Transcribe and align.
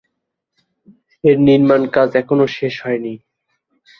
এর 1.23 1.37
নির্মাণ 1.47 1.81
কাজ 1.95 2.09
এখনো 2.21 2.45
শেষ 2.57 2.73
হয়নি। 2.85 3.13